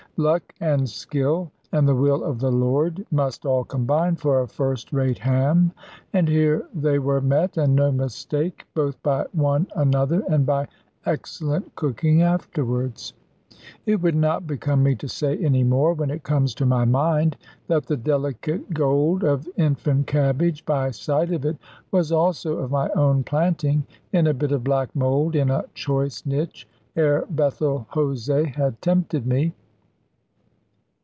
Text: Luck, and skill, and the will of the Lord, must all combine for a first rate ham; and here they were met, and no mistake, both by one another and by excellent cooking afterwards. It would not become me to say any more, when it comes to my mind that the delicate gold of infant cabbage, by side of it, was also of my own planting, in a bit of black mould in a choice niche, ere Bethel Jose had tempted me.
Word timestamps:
Luck, 0.17 0.53
and 0.59 0.87
skill, 0.87 1.49
and 1.71 1.87
the 1.87 1.95
will 1.95 2.23
of 2.23 2.37
the 2.39 2.51
Lord, 2.51 3.03
must 3.09 3.43
all 3.43 3.63
combine 3.63 4.17
for 4.17 4.41
a 4.41 4.47
first 4.47 4.93
rate 4.93 5.17
ham; 5.17 5.71
and 6.13 6.27
here 6.27 6.67
they 6.75 6.99
were 6.99 7.21
met, 7.21 7.57
and 7.57 7.75
no 7.75 7.91
mistake, 7.91 8.65
both 8.75 9.01
by 9.01 9.25
one 9.31 9.65
another 9.75 10.21
and 10.29 10.45
by 10.45 10.67
excellent 11.07 11.73
cooking 11.75 12.21
afterwards. 12.21 13.13
It 13.87 14.01
would 14.03 14.15
not 14.15 14.45
become 14.45 14.83
me 14.83 14.93
to 14.95 15.07
say 15.07 15.37
any 15.37 15.63
more, 15.63 15.93
when 15.93 16.11
it 16.11 16.21
comes 16.23 16.53
to 16.55 16.67
my 16.67 16.85
mind 16.85 17.35
that 17.67 17.87
the 17.87 17.97
delicate 17.97 18.75
gold 18.75 19.23
of 19.23 19.47
infant 19.55 20.05
cabbage, 20.05 20.63
by 20.65 20.91
side 20.91 21.31
of 21.31 21.45
it, 21.45 21.57
was 21.89 22.11
also 22.11 22.59
of 22.59 22.69
my 22.69 22.89
own 22.89 23.23
planting, 23.23 23.85
in 24.13 24.27
a 24.27 24.35
bit 24.35 24.51
of 24.51 24.63
black 24.63 24.93
mould 24.95 25.35
in 25.35 25.49
a 25.49 25.65
choice 25.73 26.25
niche, 26.27 26.67
ere 26.95 27.25
Bethel 27.27 27.87
Jose 27.91 28.43
had 28.43 28.79
tempted 28.83 29.25
me. 29.25 29.53